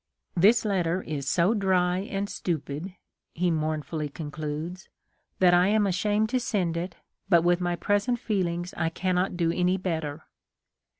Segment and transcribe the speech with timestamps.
[0.35, 2.95] This letter is so dry and stupid,"
[3.35, 4.89] he mournfully concludes,"
[5.39, 6.95] that I am ashamed to send it,
[7.29, 10.23] but with my present feelings I cannot do any better."